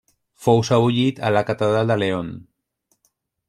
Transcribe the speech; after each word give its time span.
Fou 0.45 0.63
sebollit 0.69 1.21
a 1.29 1.31
la 1.37 1.45
catedral 1.51 1.95
de 1.95 2.01
León. 2.05 2.35